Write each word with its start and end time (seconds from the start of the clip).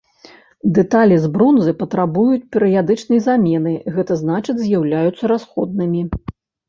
Дэталі 0.77 1.17
з 1.25 1.27
бронзы 1.35 1.73
патрабуюць 1.81 2.41
перыядычнай 2.55 3.19
замены, 3.27 3.75
гэта 3.99 4.13
значыць 4.25 4.59
з'яўляюцца 4.67 5.23
расходнымі. 5.35 6.01